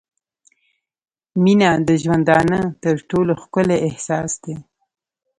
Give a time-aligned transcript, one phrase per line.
[1.43, 4.55] •مینه د ژوندانه تر ټولو ښکلی احساس دی.